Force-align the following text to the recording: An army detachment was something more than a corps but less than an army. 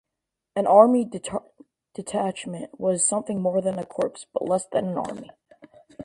An 0.55 0.65
army 0.65 1.07
detachment 1.93 2.79
was 2.79 3.05
something 3.05 3.39
more 3.39 3.61
than 3.61 3.77
a 3.77 3.85
corps 3.85 4.25
but 4.33 4.49
less 4.49 4.65
than 4.65 4.87
an 4.87 4.97
army. 4.97 5.29